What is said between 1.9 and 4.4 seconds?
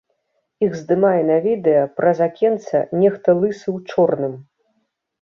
праз акенца нехта лысы ў чорным.